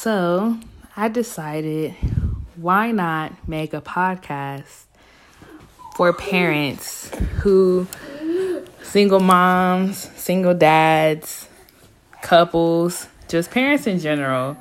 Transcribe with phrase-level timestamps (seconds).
[0.00, 0.56] So
[0.96, 1.94] I decided
[2.56, 4.84] why not make a podcast
[5.94, 7.10] for parents
[7.42, 7.86] who,
[8.82, 11.48] single moms, single dads,
[12.22, 14.56] couples, just parents in general,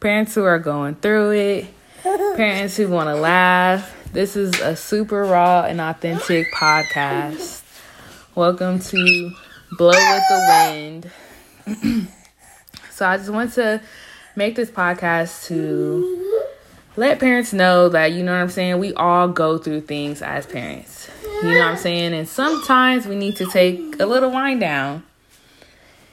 [0.00, 1.66] parents who are going through it,
[2.36, 3.90] parents who want to laugh.
[4.12, 7.62] This is a super raw and authentic podcast.
[8.34, 9.32] Welcome to
[9.78, 11.10] Blow with the
[11.66, 12.08] Wind.
[12.90, 13.80] so I just want to
[14.36, 16.42] make this podcast to
[16.96, 20.46] let parents know that you know what I'm saying, we all go through things as
[20.46, 21.10] parents.
[21.42, 22.14] You know what I'm saying?
[22.14, 25.02] And sometimes we need to take a little wind down.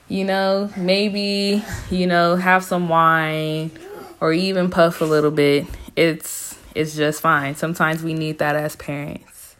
[0.07, 3.71] You know, maybe, you know, have some wine
[4.19, 5.67] or even puff a little bit.
[5.95, 7.55] It's it's just fine.
[7.55, 9.55] Sometimes we need that as parents.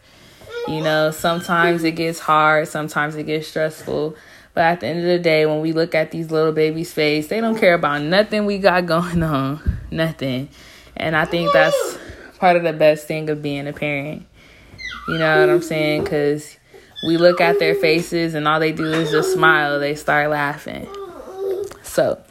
[0.68, 4.16] You know, sometimes it gets hard, sometimes it gets stressful.
[4.54, 7.28] But at the end of the day, when we look at these little babies' face,
[7.28, 9.80] they don't care about nothing we got going on.
[9.90, 10.50] Nothing.
[10.96, 11.98] And I think that's
[12.38, 14.26] part of the best thing of being a parent.
[15.08, 16.04] You know what I'm saying?
[16.04, 16.58] Because
[17.08, 19.80] we look at their faces and all they do is just smile.
[19.80, 20.88] They start laughing.
[21.84, 22.22] So,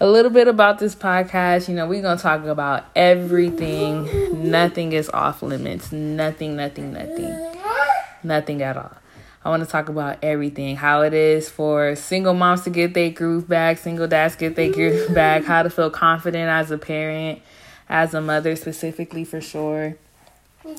[0.00, 1.68] a little bit about this podcast.
[1.68, 4.50] You know, we're going to talk about everything.
[4.50, 5.92] Nothing is off limits.
[5.92, 7.56] Nothing, nothing, nothing.
[8.22, 8.92] Nothing at all.
[9.46, 13.10] I want to talk about everything how it is for single moms to get their
[13.10, 17.40] groove back, single dads get their groove back, how to feel confident as a parent,
[17.88, 19.96] as a mother, specifically for sure.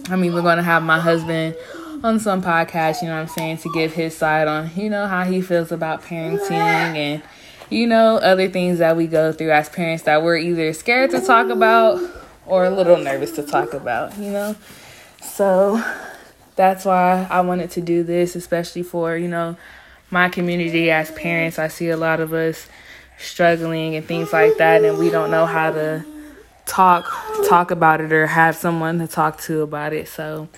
[0.10, 1.56] I mean, we're going to have my husband
[2.04, 5.08] on some podcast, you know what I'm saying, to give his side on, you know,
[5.08, 7.24] how he feels about parenting and,
[7.70, 11.22] you know, other things that we go through as parents that we're either scared to
[11.22, 12.02] talk about
[12.46, 14.58] or a little nervous to talk about, you know.
[15.22, 15.82] So,
[16.58, 19.56] that's why I wanted to do this, especially for, you know,
[20.10, 21.60] my community as parents.
[21.60, 22.68] I see a lot of us
[23.18, 26.04] struggling and things like that, and we don't know how to
[26.66, 27.06] talk
[27.48, 30.08] talk about it or have someone to talk to about it.
[30.08, 30.50] So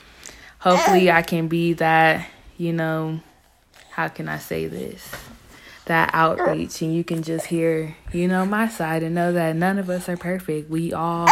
[0.59, 3.19] hopefully I can be that, you know,
[3.91, 5.11] how can I say this?
[5.85, 9.79] That outreach and you can just hear, you know, my side and know that none
[9.79, 10.69] of us are perfect.
[10.69, 11.27] We all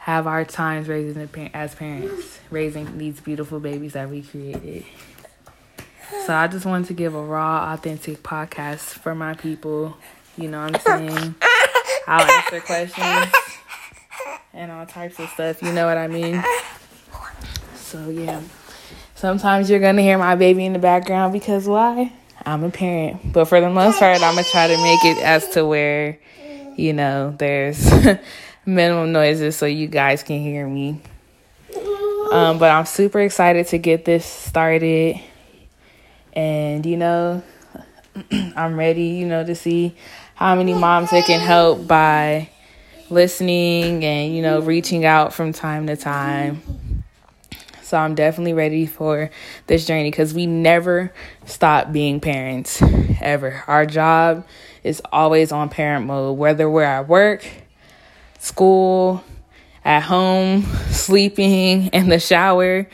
[0.00, 4.82] have our times raising as parents, raising these beautiful babies that we created.
[6.24, 9.98] So I just wanted to give a raw, authentic podcast for my people.
[10.38, 11.34] You know what I'm saying?
[12.06, 13.32] I'll answer questions
[14.54, 15.62] and all types of stuff.
[15.62, 16.42] You know what I mean?
[17.74, 18.40] So yeah.
[19.14, 22.10] Sometimes you're gonna hear my baby in the background because why?
[22.46, 23.34] I'm a parent.
[23.34, 26.18] But for the most part, I'm gonna try to make it as to where,
[26.74, 27.86] you know, there's
[28.66, 31.00] minimum noises so you guys can hear me.
[32.30, 35.20] Um, but I'm super excited to get this started.
[36.32, 37.42] And, you know,
[38.56, 39.96] I'm ready, you know, to see
[40.34, 42.50] how many moms it can help by
[43.10, 46.62] listening and, you know, reaching out from time to time.
[47.82, 49.30] So I'm definitely ready for
[49.66, 51.12] this journey because we never
[51.44, 52.80] stop being parents
[53.20, 53.64] ever.
[53.66, 54.46] Our job
[54.84, 57.44] is always on parent mode, whether we're at work,
[58.40, 59.22] school,
[59.84, 62.88] at home, sleeping, in the shower.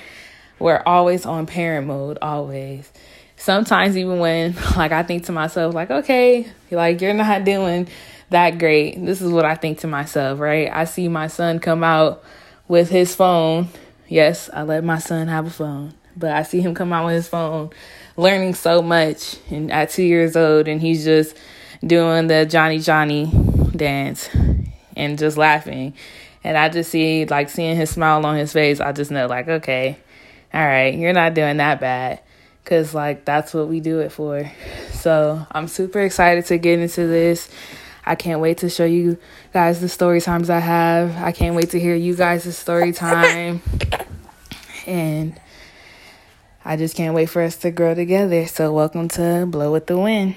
[0.59, 2.91] We're always on parent mode, always.
[3.37, 7.89] Sometimes, even when, like, I think to myself, like, okay, like, you're not doing
[8.31, 9.05] that great.
[9.05, 10.69] This is what I think to myself, right?
[10.73, 12.23] I see my son come out
[12.69, 13.69] with his phone.
[14.09, 17.15] Yes, I let my son have a phone, but I see him come out with
[17.15, 17.71] his phone,
[18.17, 21.37] learning so much, and at two years old, and he's just
[21.85, 23.31] doing the Johnny Johnny
[23.77, 24.29] dance
[24.97, 25.95] and just laughing.
[26.43, 29.49] And I just see, like, seeing his smile on his face, I just know, like,
[29.49, 29.99] okay,
[30.55, 32.21] all right, you're not doing that bad.
[32.65, 34.51] Because, like, that's what we do it for.
[34.91, 37.49] So I'm super excited to get into this.
[38.05, 39.19] I can't wait to show you
[39.53, 41.17] guys the story times I have.
[41.17, 43.63] I can't wait to hear you guys' story time.
[44.87, 45.41] And
[46.65, 48.47] I just can't wait for us to grow together.
[48.47, 50.37] So, welcome to Blow with the Wind.